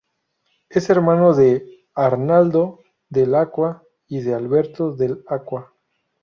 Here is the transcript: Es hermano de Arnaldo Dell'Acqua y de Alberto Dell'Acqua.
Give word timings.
Es 0.71 0.89
hermano 0.89 1.35
de 1.35 1.85
Arnaldo 1.93 2.79
Dell'Acqua 3.07 3.83
y 4.07 4.21
de 4.21 4.33
Alberto 4.33 4.93
Dell'Acqua. 4.95 5.75